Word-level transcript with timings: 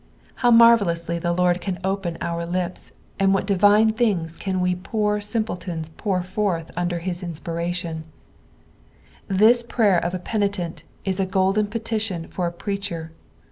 How 0.37 0.49
marvellously 0.49 1.19
the 1.19 1.31
Lord 1.31 1.61
can 1.61 1.77
open 1.83 2.17
our 2.21 2.43
lips, 2.43 2.91
and 3.19 3.35
what 3.35 3.45
divine 3.45 3.91
things 3.93 4.35
can 4.35 4.59
we 4.59 4.73
poor 4.73 5.19
aimpletona 5.19 5.91
pour 5.95 6.23
forth 6.23 6.71
under 6.75 6.97
his 6.97 7.21
inspiration 7.21 8.05
1 9.27 9.37
This 9.37 9.61
prayer 9.61 9.99
of 9.99 10.15
a 10.15 10.17
penitent 10.17 10.81
is 11.05 11.19
a 11.19 11.27
golden 11.27 11.67
petition 11.67 12.27
for 12.29 12.47
a 12.47 12.51
preacher. 12.51 13.11